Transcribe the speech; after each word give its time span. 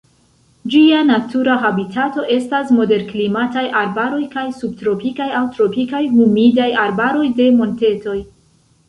Ĝia 0.75 0.99
natura 1.07 1.57
habitato 1.65 2.23
estas 2.35 2.71
moderklimataj 2.77 3.63
arbaroj 3.81 4.21
kaj 4.31 4.45
subtropikaj 4.63 5.29
aŭ 5.41 5.43
tropikaj 5.59 6.01
humidaj 6.15 6.67
arbaroj 6.87 7.29
de 7.43 7.47
montetoj. 7.61 8.17